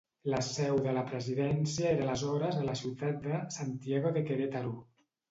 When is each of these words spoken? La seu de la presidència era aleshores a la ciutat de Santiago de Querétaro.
La 0.33 0.37
seu 0.45 0.77
de 0.85 0.93
la 0.93 1.01
presidència 1.09 1.85
era 1.95 2.01
aleshores 2.05 2.57
a 2.61 2.63
la 2.69 2.75
ciutat 2.79 3.19
de 3.27 3.41
Santiago 3.57 4.15
de 4.17 4.23
Querétaro. 4.31 4.73